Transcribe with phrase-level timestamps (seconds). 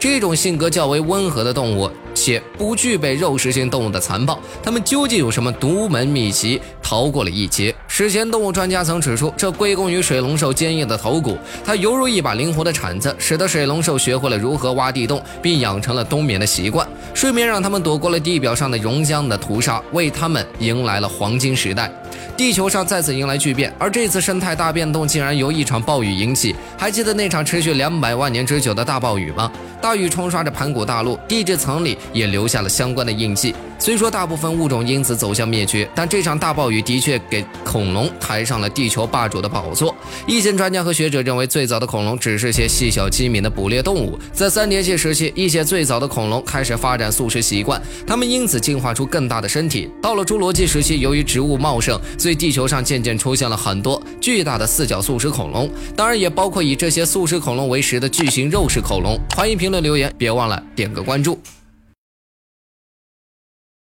[0.00, 7.74] 这种性格较为温和的动物，且不具备肉食性动物的残暴，它们究竟有什么独门秘籍，逃过了一劫？
[7.86, 16.88] 史前动物专家曾指出，这归功于水龙兽坚硬的头骨，它犹如一把灵活的铲子，使得水龙兽学会了如何挖地洞，并养成了冬眠的习惯。
[17.12, 21.92] 睡眠让它们躲过了地表上的熔浆的屠杀，为它们迎来了黄金时代。
[22.38, 26.56] 地球上再次迎来巨变，而这次生态大变动竟然由一场暴雨引起。
[26.78, 29.52] 还记得那场持续两百万年之久的大暴雨吗？
[29.80, 33.54] 大雨冲刷着盘古大陆，地质层里也留下了相关的印记。
[33.78, 39.96] 虽说大部分物种因此走向灭绝，但这场大暴雨的确给恐龙抬上了地球霸主的宝座。
[40.26, 44.18] 一些专家和学者认为，最早的恐龙只是些细小机敏的捕猎动物。
[44.34, 49.88] 在三叠纪时期，一些最早的恐龙开始发展素食习惯，它们因此进化出更大的身体。
[50.02, 59.18] 到了侏罗纪时期，由于植物茂盛，所以地球上渐渐出现了很多巨大的四脚素食恐龙，当然也包括以这些素食恐龙为食的巨型肉食恐龙。
[59.34, 61.40] 欢迎评的留言，别忘了点个关注。